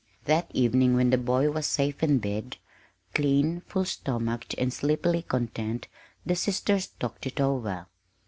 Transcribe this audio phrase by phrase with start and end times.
[0.25, 2.57] That evening when the boy was safe in bed
[3.13, 5.87] clean, full stomached, and sleepily content
[6.25, 7.85] the sisters talked it over.